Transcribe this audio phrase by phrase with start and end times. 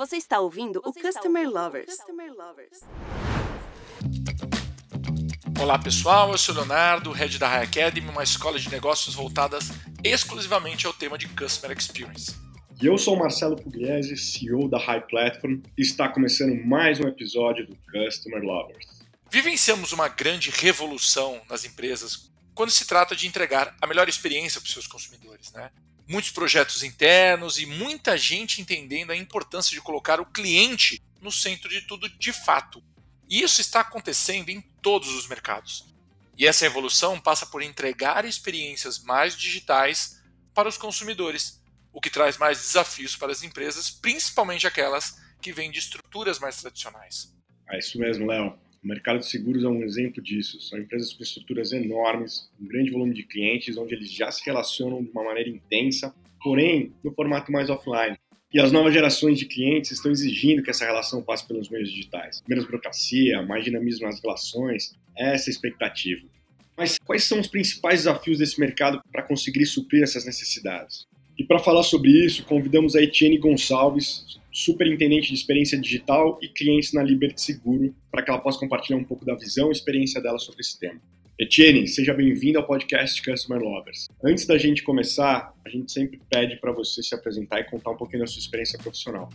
[0.00, 1.94] Você está ouvindo Você o Customer ouvindo Lovers.
[1.94, 2.80] Customer Lovers.
[5.60, 9.68] Olá pessoal, eu sou o Leonardo, head da High Academy, uma escola de negócios voltadas
[10.02, 12.34] exclusivamente ao tema de Customer Experience.
[12.80, 17.06] E eu sou o Marcelo Pugliese, CEO da High Platform, e está começando mais um
[17.06, 19.02] episódio do Customer Lovers.
[19.30, 24.66] Vivenciamos uma grande revolução nas empresas quando se trata de entregar a melhor experiência para
[24.66, 25.52] os seus consumidores.
[25.52, 25.70] Né?
[26.10, 31.68] Muitos projetos internos e muita gente entendendo a importância de colocar o cliente no centro
[31.68, 32.82] de tudo de fato.
[33.28, 35.86] E isso está acontecendo em todos os mercados.
[36.36, 40.20] E essa evolução passa por entregar experiências mais digitais
[40.52, 41.62] para os consumidores
[41.92, 46.56] o que traz mais desafios para as empresas, principalmente aquelas que vêm de estruturas mais
[46.60, 47.32] tradicionais.
[47.70, 48.58] É isso mesmo, Léo.
[48.82, 50.60] O mercado de seguros é um exemplo disso.
[50.60, 55.04] São empresas com estruturas enormes, um grande volume de clientes, onde eles já se relacionam
[55.04, 58.16] de uma maneira intensa, porém no formato mais offline.
[58.52, 62.42] E as novas gerações de clientes estão exigindo que essa relação passe pelos meios digitais.
[62.48, 66.26] Menos burocracia, mais dinamismo nas relações, essa é a expectativa.
[66.76, 71.06] Mas quais são os principais desafios desse mercado para conseguir suprir essas necessidades?
[71.40, 76.92] E para falar sobre isso, convidamos a Etienne Gonçalves, superintendente de experiência digital e clientes
[76.92, 80.38] na Liberty Seguro, para que ela possa compartilhar um pouco da visão e experiência dela
[80.38, 81.00] sobre esse tema.
[81.38, 84.06] Etienne, seja bem-vindo ao podcast Customer Lovers.
[84.22, 87.96] Antes da gente começar, a gente sempre pede para você se apresentar e contar um
[87.96, 89.30] pouquinho da sua experiência profissional.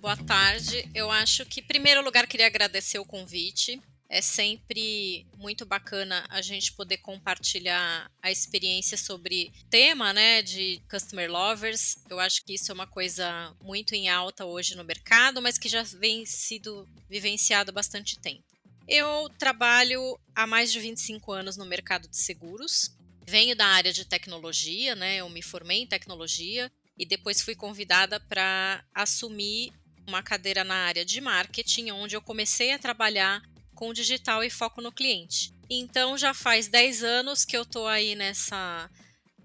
[0.00, 0.84] Boa tarde.
[0.92, 3.80] Eu acho que, em primeiro lugar, queria agradecer o convite.
[4.10, 11.30] É sempre muito bacana a gente poder compartilhar a experiência sobre tema, né, de customer
[11.30, 11.98] lovers.
[12.08, 15.68] Eu acho que isso é uma coisa muito em alta hoje no mercado, mas que
[15.68, 18.44] já vem sido vivenciado há bastante tempo.
[18.88, 22.96] Eu trabalho há mais de 25 anos no mercado de seguros.
[23.26, 25.16] Venho da área de tecnologia, né?
[25.16, 29.70] Eu me formei em tecnologia e depois fui convidada para assumir
[30.06, 33.42] uma cadeira na área de marketing, onde eu comecei a trabalhar
[33.78, 35.52] com digital e foco no cliente.
[35.70, 38.90] Então já faz 10 anos que eu estou aí nessa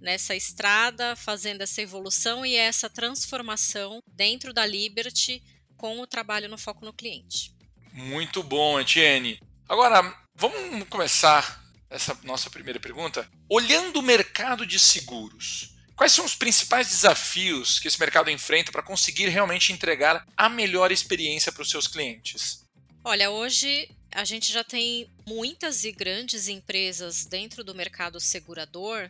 [0.01, 5.41] nessa estrada, fazendo essa evolução e essa transformação dentro da Liberty
[5.77, 7.53] com o trabalho no foco no cliente.
[7.93, 9.39] Muito bom, Etienne.
[9.69, 10.01] Agora,
[10.35, 13.29] vamos começar essa nossa primeira pergunta.
[13.47, 18.81] Olhando o mercado de seguros, quais são os principais desafios que esse mercado enfrenta para
[18.81, 22.63] conseguir realmente entregar a melhor experiência para os seus clientes?
[23.05, 29.09] Olha, hoje a gente já tem muitas e grandes empresas dentro do mercado segurador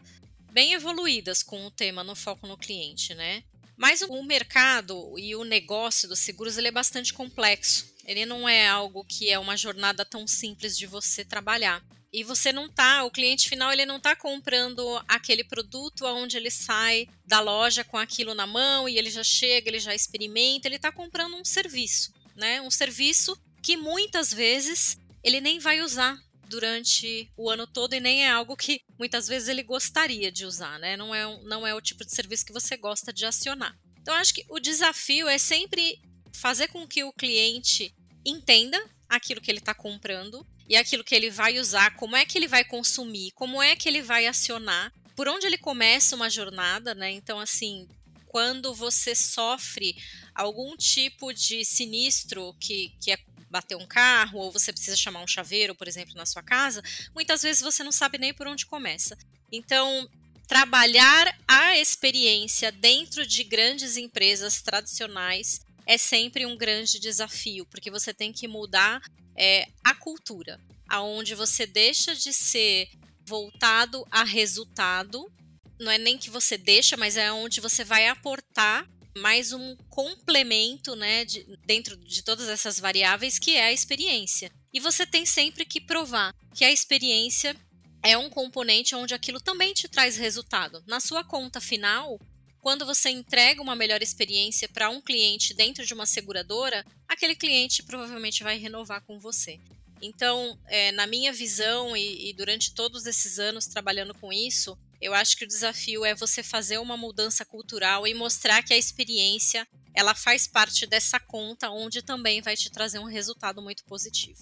[0.52, 3.44] bem evoluídas com o tema no foco no cliente, né?
[3.76, 7.92] Mas o mercado e o negócio dos seguros ele é bastante complexo.
[8.06, 11.84] Ele não é algo que é uma jornada tão simples de você trabalhar.
[12.12, 16.52] E você não tá, o cliente final ele não tá comprando aquele produto aonde ele
[16.52, 20.76] sai da loja com aquilo na mão e ele já chega, ele já experimenta, ele
[20.76, 22.62] está comprando um serviço, né?
[22.62, 28.26] Um serviço que muitas vezes ele nem vai usar durante o ano todo e nem
[28.26, 30.96] é algo que muitas vezes ele gostaria de usar, né?
[30.98, 33.76] Não é, não é o tipo de serviço que você gosta de acionar.
[34.00, 36.00] Então, acho que o desafio é sempre
[36.34, 41.30] fazer com que o cliente entenda aquilo que ele está comprando e aquilo que ele
[41.30, 45.28] vai usar, como é que ele vai consumir, como é que ele vai acionar, por
[45.28, 47.12] onde ele começa uma jornada, né?
[47.12, 47.88] Então, assim,
[48.28, 49.96] quando você sofre
[50.34, 53.18] algum tipo de sinistro que, que é
[53.54, 56.82] bater um carro ou você precisa chamar um chaveiro, por exemplo, na sua casa,
[57.14, 59.16] muitas vezes você não sabe nem por onde começa.
[59.52, 60.10] Então,
[60.48, 68.12] trabalhar a experiência dentro de grandes empresas tradicionais é sempre um grande desafio, porque você
[68.12, 69.00] tem que mudar
[69.36, 70.60] é, a cultura,
[70.90, 72.90] aonde você deixa de ser
[73.24, 75.32] voltado a resultado.
[75.80, 80.96] Não é nem que você deixa, mas é onde você vai aportar mais um complemento,
[80.96, 84.52] né, de, dentro de todas essas variáveis, que é a experiência.
[84.74, 87.56] E você tem sempre que provar que a experiência
[88.02, 90.84] é um componente onde aquilo também te traz resultado.
[90.88, 92.20] Na sua conta final,
[92.60, 97.84] quando você entrega uma melhor experiência para um cliente dentro de uma seguradora, aquele cliente
[97.84, 99.60] provavelmente vai renovar com você.
[100.02, 105.14] Então, é, na minha visão e, e durante todos esses anos trabalhando com isso, eu
[105.14, 109.68] acho que o desafio é você fazer uma mudança cultural e mostrar que a experiência
[109.94, 114.40] ela faz parte dessa conta onde também vai te trazer um resultado muito positivo.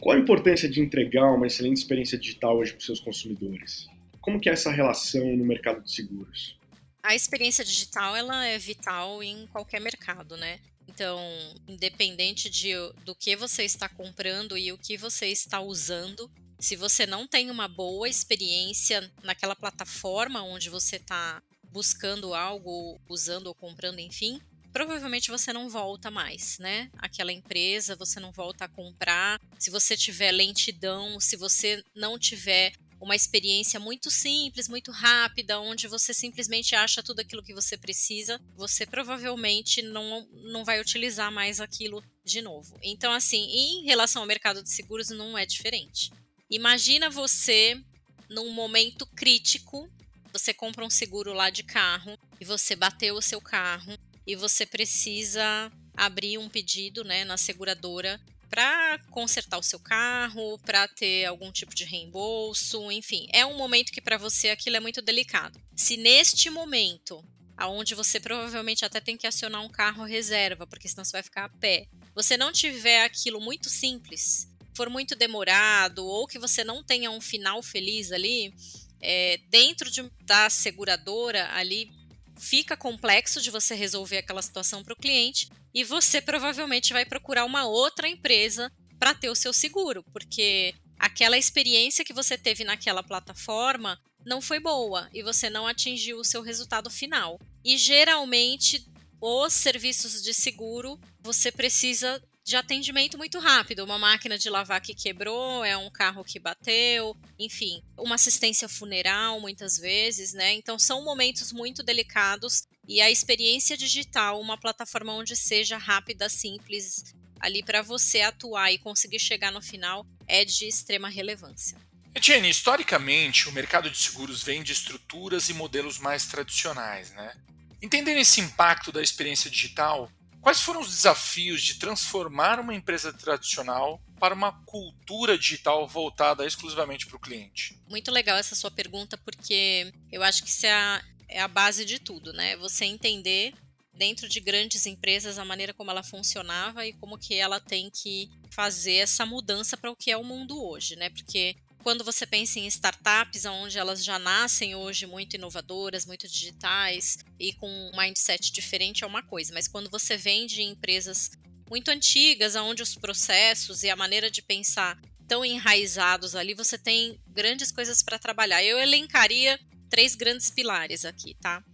[0.00, 3.86] Qual a importância de entregar uma excelente experiência digital hoje para os seus consumidores?
[4.20, 6.58] Como que é essa relação no mercado de seguros?
[7.00, 10.58] A experiência digital ela é vital em qualquer mercado, né?
[10.88, 11.20] Então,
[11.68, 12.72] independente de,
[13.04, 16.28] do que você está comprando e o que você está usando,
[16.62, 21.42] se você não tem uma boa experiência naquela plataforma onde você está
[21.72, 24.40] buscando algo, usando ou comprando, enfim,
[24.72, 26.88] provavelmente você não volta mais, né?
[26.98, 29.40] Aquela empresa, você não volta a comprar.
[29.58, 35.88] Se você tiver lentidão, se você não tiver uma experiência muito simples, muito rápida, onde
[35.88, 41.60] você simplesmente acha tudo aquilo que você precisa, você provavelmente não, não vai utilizar mais
[41.60, 42.78] aquilo de novo.
[42.80, 46.12] Então, assim, em relação ao mercado de seguros, não é diferente.
[46.52, 47.82] Imagina você
[48.28, 49.90] num momento crítico,
[50.30, 54.66] você compra um seguro lá de carro e você bateu o seu carro e você
[54.66, 58.20] precisa abrir um pedido né, na seguradora
[58.50, 63.90] para consertar o seu carro, para ter algum tipo de reembolso, enfim, é um momento
[63.90, 65.58] que para você aquilo é muito delicado.
[65.74, 67.24] Se neste momento,
[67.56, 71.46] aonde você provavelmente até tem que acionar um carro reserva, porque senão você vai ficar
[71.46, 76.82] a pé, você não tiver aquilo muito simples, for muito demorado ou que você não
[76.82, 78.54] tenha um final feliz ali,
[79.00, 81.90] é, dentro de, da seguradora ali
[82.38, 87.44] fica complexo de você resolver aquela situação para o cliente e você provavelmente vai procurar
[87.44, 93.02] uma outra empresa para ter o seu seguro, porque aquela experiência que você teve naquela
[93.02, 97.40] plataforma não foi boa e você não atingiu o seu resultado final.
[97.64, 98.86] E geralmente
[99.20, 103.84] os serviços de seguro você precisa de atendimento muito rápido.
[103.84, 109.40] Uma máquina de lavar que quebrou, é um carro que bateu, enfim, uma assistência funeral
[109.40, 110.52] muitas vezes, né?
[110.52, 117.14] Então são momentos muito delicados e a experiência digital, uma plataforma onde seja rápida, simples,
[117.38, 121.76] ali para você atuar e conseguir chegar no final, é de extrema relevância.
[122.14, 127.34] Etienne, historicamente, o mercado de seguros vem de estruturas e modelos mais tradicionais, né?
[127.80, 130.10] Entendendo esse impacto da experiência digital,
[130.42, 137.06] Quais foram os desafios de transformar uma empresa tradicional para uma cultura digital voltada exclusivamente
[137.06, 137.80] para o cliente?
[137.88, 141.84] Muito legal essa sua pergunta, porque eu acho que isso é a, é a base
[141.84, 142.56] de tudo, né?
[142.56, 143.54] Você entender
[143.94, 148.28] dentro de grandes empresas a maneira como ela funcionava e como que ela tem que
[148.50, 151.08] fazer essa mudança para o que é o mundo hoje, né?
[151.10, 157.18] Porque quando você pensa em startups, onde elas já nascem hoje muito inovadoras, muito digitais
[157.38, 161.30] e com um mindset diferente é uma coisa, mas quando você vende em empresas
[161.68, 167.18] muito antigas, onde os processos e a maneira de pensar estão enraizados ali, você tem
[167.26, 168.62] grandes coisas para trabalhar.
[168.62, 169.58] Eu elencaria
[169.88, 171.64] três grandes pilares aqui, tá?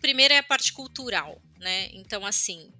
[0.00, 1.88] Primeiro é a parte cultural, né?
[1.92, 2.70] Então, assim,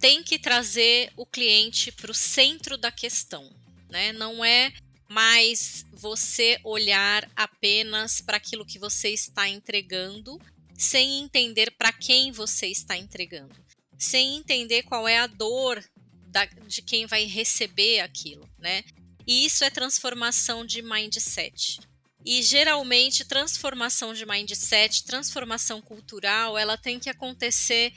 [0.00, 3.48] tem que trazer o cliente para o centro da questão,
[3.88, 4.12] né?
[4.12, 4.72] Não é
[5.10, 10.40] mas você olhar apenas para aquilo que você está entregando,
[10.78, 13.54] sem entender para quem você está entregando,
[13.98, 15.84] sem entender qual é a dor
[16.28, 18.84] da, de quem vai receber aquilo, né?
[19.26, 21.80] E isso é transformação de mindset.
[22.24, 27.92] E geralmente transformação de mindset, transformação cultural, ela tem que acontecer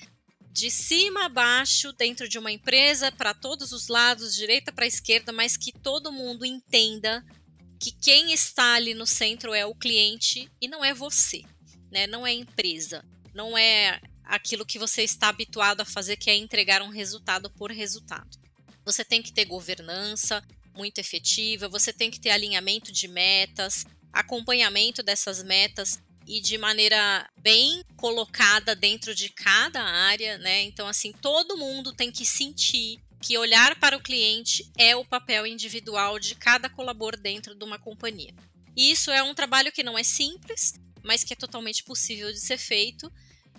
[0.53, 5.33] de cima a baixo dentro de uma empresa para todos os lados, direita para esquerda,
[5.33, 7.25] mas que todo mundo entenda
[7.79, 11.41] que quem está ali no centro é o cliente e não é você,
[11.91, 12.05] né?
[12.05, 13.03] Não é a empresa,
[13.33, 17.71] não é aquilo que você está habituado a fazer, que é entregar um resultado por
[17.71, 18.37] resultado.
[18.85, 20.43] Você tem que ter governança
[20.75, 27.29] muito efetiva, você tem que ter alinhamento de metas, acompanhamento dessas metas e de maneira
[27.37, 30.63] bem colocada dentro de cada área, né?
[30.63, 35.47] Então, assim, todo mundo tem que sentir que olhar para o cliente é o papel
[35.47, 38.33] individual de cada colaborador dentro de uma companhia.
[38.75, 42.57] Isso é um trabalho que não é simples, mas que é totalmente possível de ser
[42.57, 43.11] feito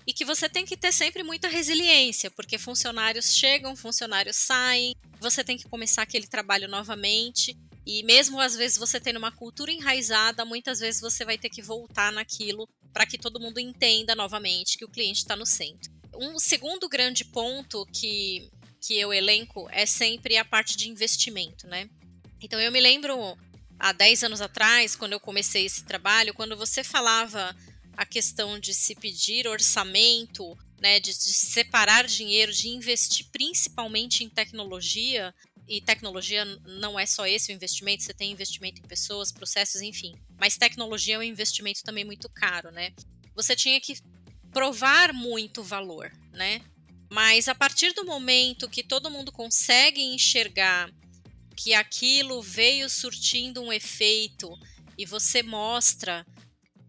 [0.07, 5.43] e que você tem que ter sempre muita resiliência, porque funcionários chegam, funcionários saem, você
[5.43, 10.45] tem que começar aquele trabalho novamente e mesmo às vezes você tendo uma cultura enraizada,
[10.45, 14.85] muitas vezes você vai ter que voltar naquilo para que todo mundo entenda novamente que
[14.85, 15.93] o cliente está no centro.
[16.15, 18.51] Um segundo grande ponto que,
[18.81, 21.89] que eu elenco é sempre a parte de investimento, né?
[22.41, 23.37] Então eu me lembro
[23.79, 27.55] há 10 anos atrás, quando eu comecei esse trabalho, quando você falava
[27.97, 34.29] a questão de se pedir orçamento, né, de, de separar dinheiro, de investir principalmente em
[34.29, 35.35] tecnologia,
[35.69, 40.15] e tecnologia não é só esse o investimento, você tem investimento em pessoas, processos, enfim.
[40.39, 42.93] Mas tecnologia é um investimento também muito caro, né?
[43.35, 43.97] Você tinha que
[44.53, 46.61] provar muito valor, né?
[47.11, 50.91] Mas a partir do momento que todo mundo consegue enxergar
[51.57, 54.51] que aquilo veio surtindo um efeito
[54.99, 56.27] e você mostra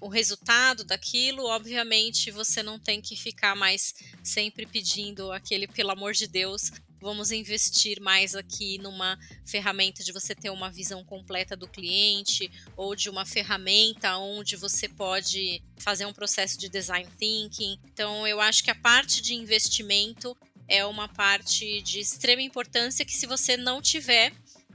[0.01, 6.13] o resultado daquilo, obviamente você não tem que ficar mais sempre pedindo aquele pelo amor
[6.13, 11.67] de Deus, vamos investir mais aqui numa ferramenta de você ter uma visão completa do
[11.67, 17.79] cliente ou de uma ferramenta onde você pode fazer um processo de design thinking.
[17.85, 20.35] Então, eu acho que a parte de investimento
[20.67, 24.33] é uma parte de extrema importância que se você não tiver,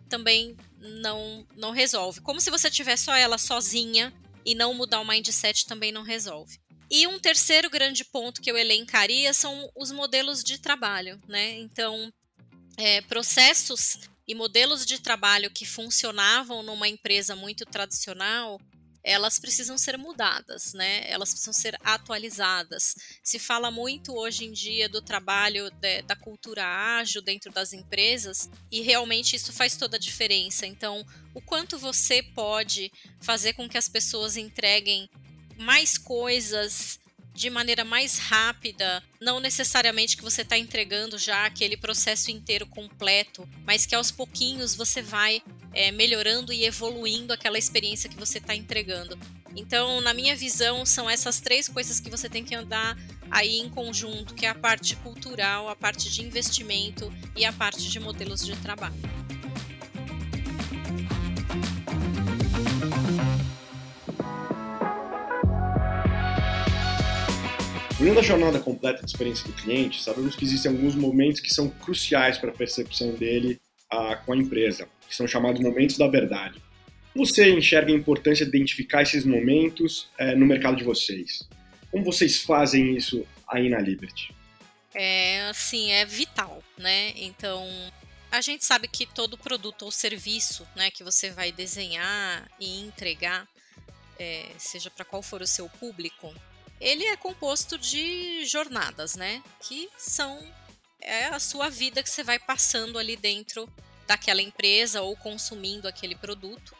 [0.08, 2.20] também não não resolve.
[2.20, 4.12] Como se você tiver só ela sozinha
[4.44, 6.58] e não mudar o mindset também não resolve.
[6.90, 11.58] E um terceiro grande ponto que eu elencaria são os modelos de trabalho, né?
[11.58, 12.12] Então,
[12.76, 18.60] é, processos e modelos de trabalho que funcionavam numa empresa muito tradicional,
[19.02, 21.08] elas precisam ser mudadas, né?
[21.10, 22.94] Elas precisam ser atualizadas.
[23.22, 26.64] Se fala muito hoje em dia do trabalho de, da cultura
[26.98, 30.66] ágil dentro das empresas e realmente isso faz toda a diferença.
[30.66, 31.04] Então,
[31.34, 35.08] o quanto você pode fazer com que as pessoas entreguem
[35.60, 36.98] mais coisas
[37.32, 43.48] de maneira mais rápida, não necessariamente que você está entregando já aquele processo inteiro completo,
[43.64, 48.54] mas que aos pouquinhos você vai é, melhorando e evoluindo aquela experiência que você está
[48.54, 49.18] entregando.
[49.56, 52.96] Então, na minha visão, são essas três coisas que você tem que andar
[53.30, 57.88] aí em conjunto, que é a parte cultural, a parte de investimento e a parte
[57.88, 59.19] de modelos de trabalho.
[68.00, 71.68] Olhando a jornada completa de experiência do cliente, sabemos que existem alguns momentos que são
[71.68, 76.62] cruciais para a percepção dele a, com a empresa, que são chamados momentos da verdade.
[77.12, 81.46] Como você enxerga a importância de identificar esses momentos é, no mercado de vocês?
[81.90, 84.34] Como vocês fazem isso aí na Liberty?
[84.94, 87.12] É, assim, é vital, né?
[87.16, 87.68] Então,
[88.32, 93.46] a gente sabe que todo produto ou serviço, né, que você vai desenhar e entregar,
[94.18, 96.34] é, seja para qual for o seu público,
[96.80, 99.42] ele é composto de jornadas, né?
[99.60, 100.40] Que são
[101.02, 103.68] é a sua vida que você vai passando ali dentro
[104.06, 106.74] daquela empresa ou consumindo aquele produto.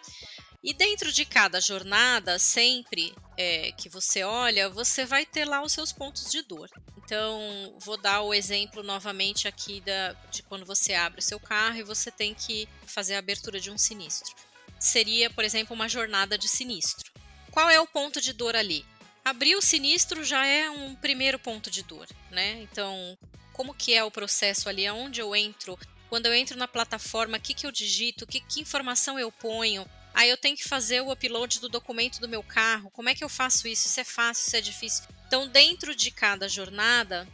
[0.63, 5.73] E dentro de cada jornada, sempre é, que você olha, você vai ter lá os
[5.73, 6.69] seus pontos de dor.
[6.99, 11.79] Então, vou dar o exemplo novamente aqui da, de quando você abre o seu carro
[11.79, 14.35] e você tem que fazer a abertura de um sinistro.
[14.79, 17.11] Seria, por exemplo, uma jornada de sinistro.
[17.51, 18.85] Qual é o ponto de dor ali?
[19.25, 22.63] Abrir o sinistro já é um primeiro ponto de dor, né?
[22.63, 23.17] Então,
[23.53, 24.87] como que é o processo ali?
[24.87, 25.79] Aonde eu entro?
[26.09, 28.27] Quando eu entro na plataforma, o que, que eu digito?
[28.27, 29.87] Que, que informação eu ponho?
[30.15, 32.91] Aí eu tenho que fazer o upload do documento do meu carro.
[32.91, 33.87] Como é que eu faço isso?
[33.87, 35.05] Isso é fácil, isso é difícil.
[35.27, 37.29] Então, dentro de cada jornada,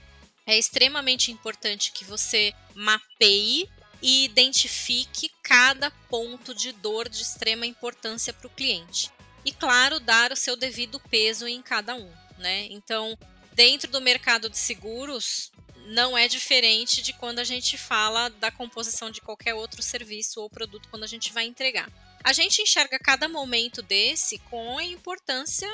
[0.44, 3.70] é extremamente importante que você mapeie
[4.02, 9.10] e identifique cada ponto de dor de extrema importância para o cliente
[9.46, 12.12] e, claro, dar o seu devido peso em cada um.
[12.36, 12.66] Né?
[12.68, 13.16] Então,
[13.54, 15.52] dentro do mercado de seguros,
[15.86, 20.50] não é diferente de quando a gente fala da composição de qualquer outro serviço ou
[20.50, 21.88] produto quando a gente vai entregar.
[22.24, 25.68] A gente enxerga cada momento desse com a importância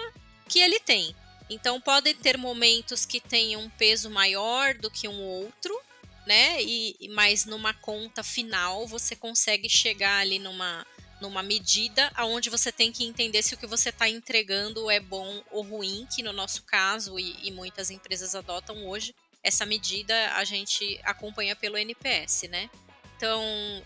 [0.46, 1.16] que ele tem.
[1.48, 5.74] Então, podem ter momentos que tenham um peso maior do que um outro,
[6.26, 6.62] né?
[6.62, 10.86] E, mas numa conta final você consegue chegar ali numa
[11.22, 15.40] numa medida aonde você tem que entender se o que você está entregando é bom
[15.52, 20.44] ou ruim, que no nosso caso e, e, muitas empresas adotam hoje, essa medida a
[20.44, 22.68] gente acompanha pelo NPS, né?
[23.16, 23.40] Então,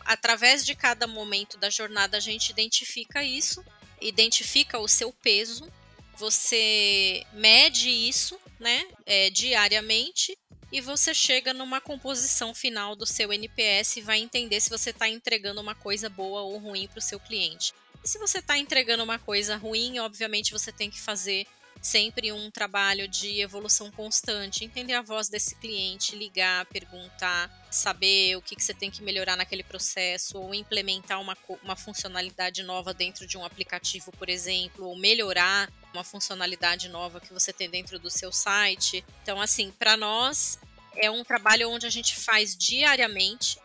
[0.06, 3.62] através de cada momento da jornada, a gente identifica isso,
[4.00, 5.70] identifica o seu peso,
[6.16, 10.38] você mede isso, né, é, diariamente
[10.72, 15.08] e você chega numa composição final do seu NPS e vai entender se você está
[15.08, 17.72] entregando uma coisa boa ou ruim para o seu cliente.
[18.04, 21.46] E se você está entregando uma coisa ruim, obviamente você tem que fazer
[21.80, 28.42] sempre um trabalho de evolução constante, entender a voz desse cliente, ligar, perguntar, saber o
[28.42, 33.26] que, que você tem que melhorar naquele processo, ou implementar uma, uma funcionalidade nova dentro
[33.26, 38.10] de um aplicativo, por exemplo, ou melhorar uma funcionalidade nova que você tem dentro do
[38.10, 39.04] seu site.
[39.22, 40.58] Então, assim, para nós
[40.94, 43.58] é um trabalho onde a gente faz diariamente,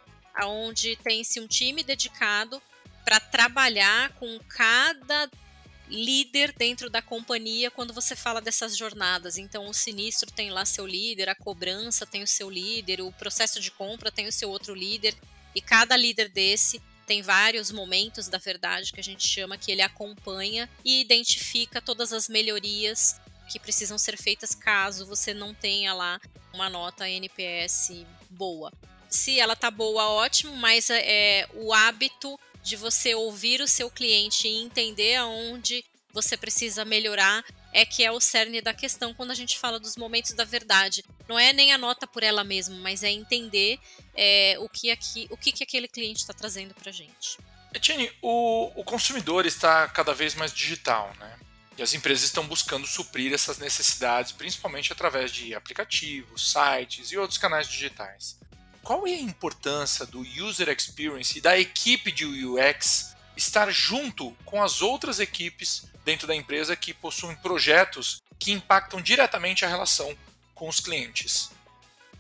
[0.44, 2.62] onde tem-se um time dedicado
[3.04, 5.30] para trabalhar com cada
[5.88, 9.38] líder dentro da companhia quando você fala dessas jornadas.
[9.38, 13.60] Então, o sinistro tem lá seu líder, a cobrança tem o seu líder, o processo
[13.60, 15.16] de compra tem o seu outro líder,
[15.54, 16.82] e cada líder desse
[17.12, 22.14] tem vários momentos da verdade que a gente chama que ele acompanha e identifica todas
[22.14, 26.22] as melhorias que precisam ser feitas caso você não tenha lá
[26.54, 28.72] uma nota NPS boa.
[29.10, 34.48] Se ela tá boa, ótimo, mas é o hábito de você ouvir o seu cliente
[34.48, 39.36] e entender aonde você precisa melhorar é que é o cerne da questão quando a
[39.36, 41.04] gente fala dos momentos da verdade.
[41.32, 43.80] Não é nem a nota por ela mesma, mas é entender
[44.14, 47.38] é, o, que aqui, o que, que aquele cliente está trazendo para a gente.
[47.74, 51.40] Etienne, o, o consumidor está cada vez mais digital, né?
[51.78, 57.38] E as empresas estão buscando suprir essas necessidades, principalmente através de aplicativos, sites e outros
[57.38, 58.38] canais digitais.
[58.84, 64.62] Qual é a importância do user experience e da equipe de UX estar junto com
[64.62, 70.14] as outras equipes dentro da empresa que possuem projetos que impactam diretamente a relação
[70.62, 71.50] com os clientes?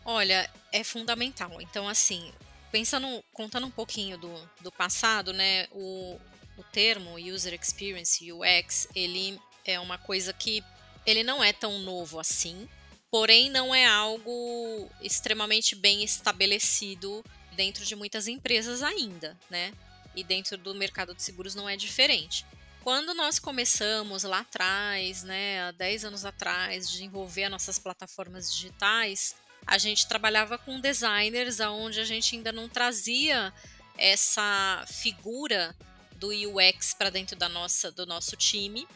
[0.04, 1.62] Olha, é fundamental.
[1.62, 2.34] Então, assim,
[2.72, 6.20] pensando, contando um pouquinho do, do passado, né, o,
[6.58, 10.64] o termo User Experience, UX, ele é uma coisa que
[11.06, 12.68] ele não é tão novo assim,
[13.12, 17.24] porém não é algo extremamente bem estabelecido
[17.56, 19.72] dentro de muitas empresas ainda, né?
[20.16, 22.44] E dentro do mercado de seguros não é diferente.
[22.84, 29.36] Quando nós começamos lá atrás, né, há 10 anos atrás, desenvolver nossas plataformas digitais,
[29.68, 33.54] a gente trabalhava com designers onde a gente ainda não trazia
[33.96, 35.76] essa figura
[36.16, 38.88] do UX para dentro da nossa, do nosso time.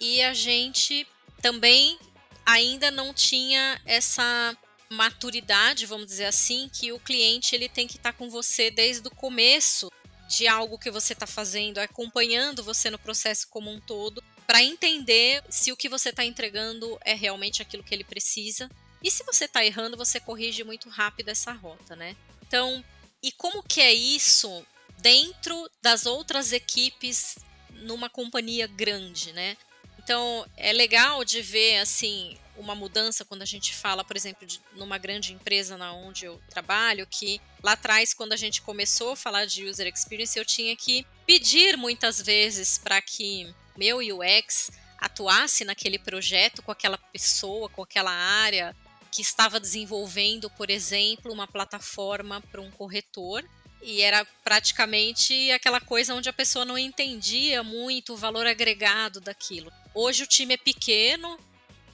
[0.00, 1.06] E a gente
[1.42, 1.98] também
[2.46, 4.56] ainda não tinha essa
[4.88, 9.06] maturidade, vamos dizer assim, que o cliente ele tem que estar tá com você desde
[9.06, 9.90] o começo
[10.28, 15.42] de algo que você está fazendo, acompanhando você no processo como um todo, para entender
[15.48, 18.70] se o que você está entregando é realmente aquilo que ele precisa.
[19.02, 22.16] E se você está errando, você corrige muito rápido essa rota, né?
[22.46, 22.84] Então,
[23.22, 24.64] e como que é isso
[24.98, 27.36] dentro das outras equipes
[27.70, 29.56] numa companhia grande, né?
[29.98, 34.60] Então, é legal de ver assim uma mudança quando a gente fala, por exemplo, de,
[34.72, 39.16] numa grande empresa na onde eu trabalho, que lá atrás, quando a gente começou a
[39.16, 45.64] falar de user experience, eu tinha que pedir muitas vezes para que meu UX atuasse
[45.64, 48.74] naquele projeto com aquela pessoa, com aquela área
[49.10, 53.44] que estava desenvolvendo, por exemplo, uma plataforma para um corretor
[53.82, 59.70] e era praticamente aquela coisa onde a pessoa não entendia muito o valor agregado daquilo.
[59.94, 61.38] Hoje o time é pequeno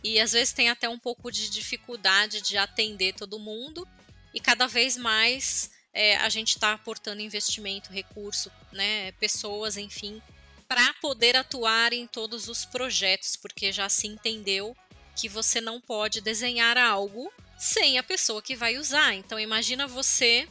[0.02, 3.86] e às vezes tem até um pouco de dificuldade de atender todo mundo,
[4.32, 10.22] e cada vez mais é, a gente está aportando investimento, recurso, né, pessoas, enfim,
[10.68, 14.76] para poder atuar em todos os projetos, porque já se entendeu
[15.16, 19.14] que você não pode desenhar algo sem a pessoa que vai usar.
[19.14, 20.48] Então imagina você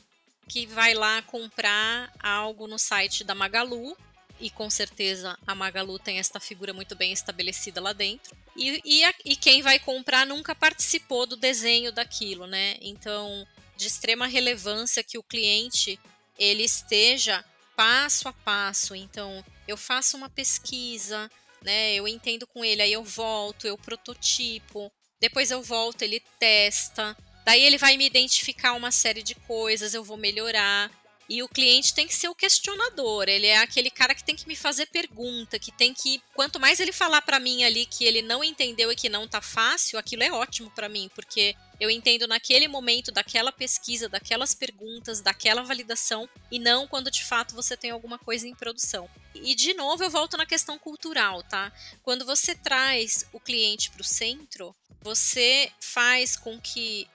[0.48, 3.96] que vai lá comprar algo no site da Magalu,
[4.42, 8.36] e com certeza a Magalu tem esta figura muito bem estabelecida lá dentro.
[8.60, 12.76] E, e, a, e, quem vai comprar nunca participou do desenho daquilo, né?
[12.82, 15.98] Então, de extrema relevância que o cliente
[16.38, 17.44] ele esteja
[17.76, 18.94] passo a passo.
[18.94, 21.32] Então, eu faço uma pesquisa,
[21.64, 21.94] né?
[21.94, 24.92] Eu entendo com ele, aí eu volto, eu prototipo,
[25.22, 27.16] depois eu volto, ele testa,
[27.50, 30.92] Daí ele vai me identificar uma série de coisas, eu vou melhorar.
[31.30, 34.48] E o cliente tem que ser o questionador, ele é aquele cara que tem que
[34.48, 38.24] me fazer pergunta, que tem que, quanto mais ele falar para mim ali que ele
[38.24, 42.28] não entendeu e que não tá fácil, aquilo é ótimo para mim, porque eu entendo
[42.28, 47.92] naquele momento daquela pesquisa, daquelas perguntas, daquela validação e não quando de fato você tem
[47.92, 49.08] alguma coisa em produção.
[49.36, 51.72] E de novo eu volto na questão cultural, tá?
[52.02, 57.08] Quando você traz o cliente para o centro, você faz com que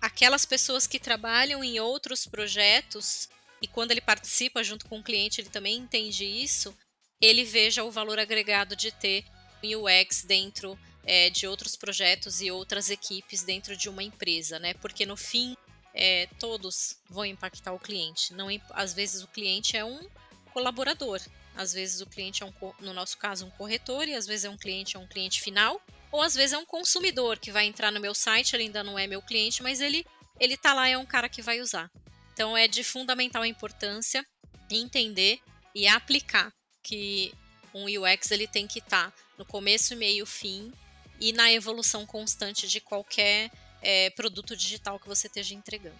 [0.00, 3.28] aquelas pessoas que trabalham em outros projetos
[3.62, 6.76] e quando ele participa junto com o cliente, ele também entende isso,
[7.20, 9.24] ele veja o valor agregado de ter
[9.62, 14.74] UX dentro é, de outros projetos e outras equipes dentro de uma empresa, né?
[14.74, 15.56] Porque no fim
[15.94, 18.32] é, todos vão impactar o cliente.
[18.32, 20.08] Não, às vezes o cliente é um
[20.52, 21.20] colaborador,
[21.54, 24.50] às vezes o cliente é um, no nosso caso, um corretor e às vezes é
[24.50, 27.92] um cliente é um cliente final ou às vezes é um consumidor que vai entrar
[27.92, 30.04] no meu site, ele ainda não é meu cliente, mas ele
[30.38, 31.90] ele tá lá é um cara que vai usar.
[32.32, 34.24] Então é de fundamental importância
[34.76, 35.40] entender
[35.74, 37.32] e aplicar que
[37.74, 40.72] um UX ele tem que estar tá no começo, meio, fim
[41.20, 43.50] e na evolução constante de qualquer
[43.82, 45.96] é, produto digital que você esteja entregando.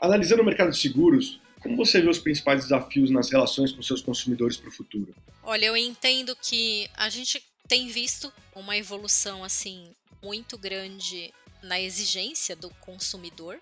[0.00, 4.00] Analisando o mercado de seguros, como você vê os principais desafios nas relações com seus
[4.00, 5.14] consumidores para o futuro?
[5.42, 11.32] Olha, eu entendo que a gente tem visto uma evolução assim muito grande
[11.62, 13.60] na exigência do consumidor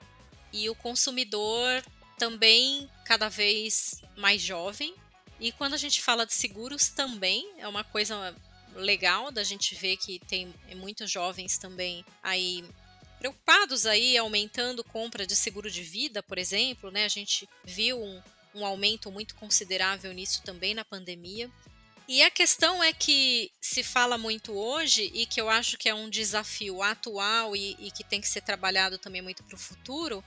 [0.53, 1.83] e o consumidor
[2.20, 4.94] também cada vez mais jovem.
[5.40, 8.37] E quando a gente fala de seguros também é uma coisa
[8.74, 12.62] legal da gente ver que tem muitos jovens também aí
[13.18, 17.04] preocupados aí aumentando compra de seguro de vida, por exemplo, né?
[17.04, 18.22] A gente viu um,
[18.54, 21.50] um aumento muito considerável nisso também na pandemia.
[22.06, 25.94] E a questão é que se fala muito hoje e que eu acho que é
[25.94, 30.22] um desafio atual e, e que tem que ser trabalhado também muito para o futuro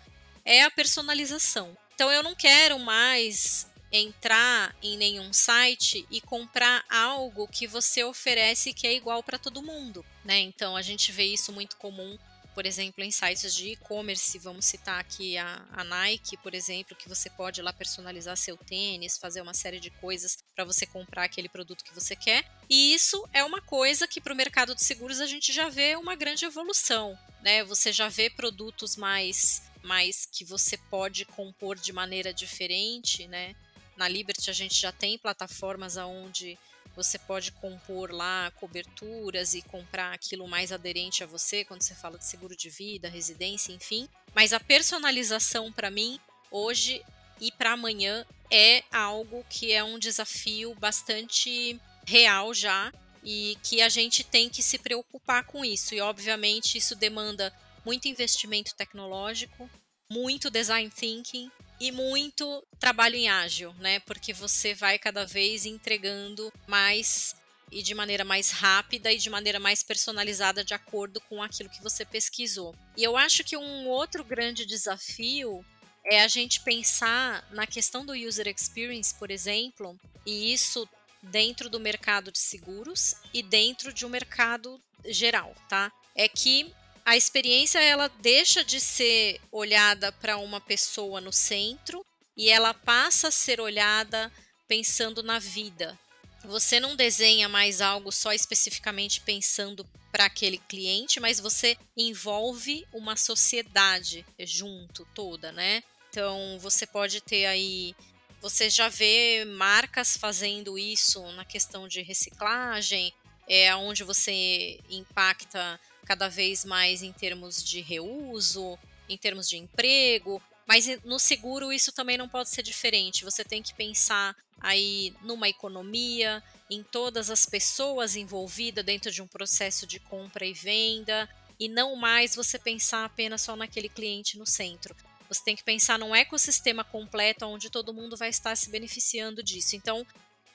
[0.45, 1.77] é a personalização.
[1.95, 8.73] Então eu não quero mais entrar em nenhum site e comprar algo que você oferece
[8.73, 10.39] que é igual para todo mundo, né?
[10.39, 12.17] Então a gente vê isso muito comum,
[12.55, 14.39] por exemplo, em sites de e-commerce.
[14.39, 19.17] Vamos citar aqui a, a, Nike, por exemplo, que você pode lá personalizar seu tênis,
[19.17, 22.45] fazer uma série de coisas para você comprar aquele produto que você quer.
[22.67, 25.95] E isso é uma coisa que para o mercado de seguros a gente já vê
[25.95, 27.63] uma grande evolução, né?
[27.63, 33.55] Você já vê produtos mais mais que você pode compor de maneira diferente, né?
[33.95, 36.57] Na Liberty a gente já tem plataformas aonde
[36.95, 42.17] você pode compor lá coberturas e comprar aquilo mais aderente a você quando você fala
[42.17, 44.07] de seguro de vida, residência, enfim.
[44.33, 46.19] Mas a personalização para mim
[46.51, 47.03] hoje
[47.41, 52.93] e para amanhã é algo que é um desafio bastante real já
[53.23, 55.95] e que a gente tem que se preocupar com isso.
[55.95, 57.53] E obviamente isso demanda
[57.85, 59.69] muito investimento tecnológico,
[60.09, 63.99] muito design thinking e muito trabalho em ágil, né?
[64.01, 67.35] Porque você vai cada vez entregando mais
[67.71, 71.81] e de maneira mais rápida e de maneira mais personalizada de acordo com aquilo que
[71.81, 72.75] você pesquisou.
[72.95, 75.65] E eu acho que um outro grande desafio
[76.05, 80.87] é a gente pensar na questão do user experience, por exemplo, e isso
[81.21, 85.91] dentro do mercado de seguros e dentro de um mercado geral, tá?
[86.15, 86.71] É que
[87.05, 93.27] a experiência ela deixa de ser olhada para uma pessoa no centro e ela passa
[93.27, 94.31] a ser olhada
[94.67, 95.97] pensando na vida.
[96.45, 103.15] Você não desenha mais algo só especificamente pensando para aquele cliente, mas você envolve uma
[103.15, 105.83] sociedade junto toda, né?
[106.09, 107.95] Então você pode ter aí
[108.41, 113.13] você já vê marcas fazendo isso na questão de reciclagem,
[113.47, 118.77] é onde você impacta cada vez mais em termos de reuso,
[119.09, 123.25] em termos de emprego, mas no seguro isso também não pode ser diferente.
[123.25, 129.27] Você tem que pensar aí numa economia, em todas as pessoas envolvidas dentro de um
[129.27, 134.45] processo de compra e venda, e não mais você pensar apenas só naquele cliente no
[134.45, 134.95] centro.
[135.27, 139.75] Você tem que pensar num ecossistema completo onde todo mundo vai estar se beneficiando disso.
[139.75, 140.05] Então,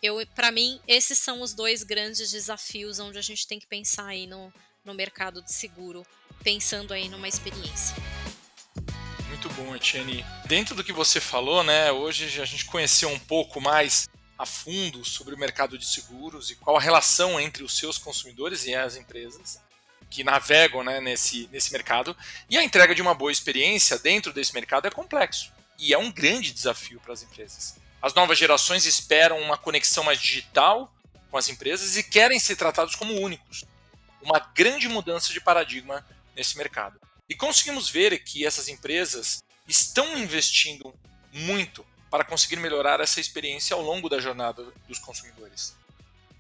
[0.03, 4.07] eu, para mim, esses são os dois grandes desafios onde a gente tem que pensar
[4.07, 4.53] aí no,
[4.89, 6.05] no mercado de seguro,
[6.43, 7.95] pensando aí numa experiência.
[9.29, 10.25] Muito bom, Etienne.
[10.47, 15.05] Dentro do que você falou, né, hoje a gente conheceu um pouco mais a fundo
[15.05, 18.97] sobre o mercado de seguros e qual a relação entre os seus consumidores e as
[18.97, 19.61] empresas
[20.09, 22.17] que navegam né, nesse, nesse mercado.
[22.49, 26.11] E a entrega de uma boa experiência dentro desse mercado é complexo e é um
[26.11, 27.77] grande desafio para as empresas.
[28.01, 30.91] As novas gerações esperam uma conexão mais digital
[31.31, 33.67] com as empresas e querem ser tratados como únicos
[34.23, 36.05] uma grande mudança de paradigma
[36.35, 37.01] nesse mercado.
[37.29, 40.95] E conseguimos ver que essas empresas estão investindo
[41.33, 45.77] muito para conseguir melhorar essa experiência ao longo da jornada dos consumidores.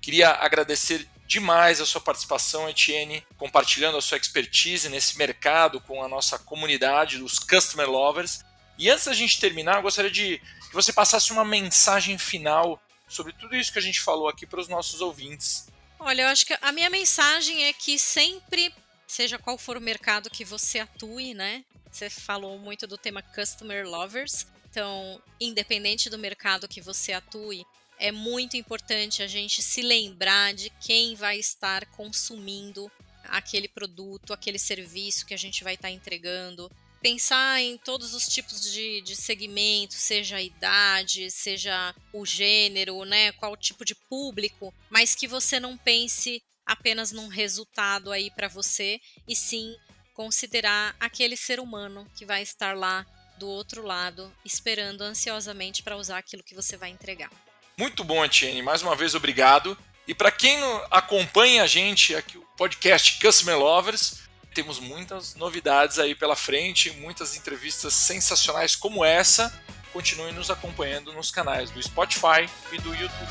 [0.00, 6.08] Queria agradecer demais a sua participação, Etienne, compartilhando a sua expertise nesse mercado com a
[6.08, 8.42] nossa comunidade dos Customer Lovers.
[8.78, 13.34] E antes da gente terminar, eu gostaria de que você passasse uma mensagem final sobre
[13.34, 15.66] tudo isso que a gente falou aqui para os nossos ouvintes
[16.00, 18.72] Olha, eu acho que a minha mensagem é que sempre,
[19.06, 21.64] seja qual for o mercado que você atue, né?
[21.90, 24.46] Você falou muito do tema Customer Lovers.
[24.70, 27.64] Então, independente do mercado que você atue,
[27.98, 32.90] é muito importante a gente se lembrar de quem vai estar consumindo
[33.24, 38.62] aquele produto, aquele serviço que a gente vai estar entregando pensar em todos os tipos
[38.62, 45.26] de, de seja a idade, seja o gênero, né, qual tipo de público, mas que
[45.26, 49.74] você não pense apenas num resultado aí para você e sim
[50.12, 53.06] considerar aquele ser humano que vai estar lá
[53.38, 57.30] do outro lado, esperando ansiosamente para usar aquilo que você vai entregar.
[57.78, 58.60] Muito bom, Etienne.
[58.60, 59.78] Mais uma vez, obrigado.
[60.06, 60.58] E para quem
[60.90, 67.36] acompanha a gente aqui, o podcast Customer Lovers, temos muitas novidades aí pela frente, muitas
[67.36, 69.52] entrevistas sensacionais como essa.
[69.92, 73.30] Continue nos acompanhando nos canais do Spotify e do YouTube.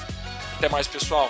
[0.58, 1.30] Até mais, pessoal!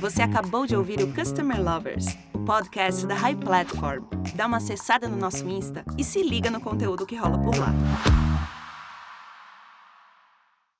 [0.00, 4.04] Você acabou de ouvir o Customer Lovers, o podcast da High Platform.
[4.34, 7.74] Dá uma acessada no nosso Insta e se liga no conteúdo que rola por lá.